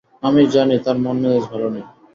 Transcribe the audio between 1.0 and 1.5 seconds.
মন মেজাজ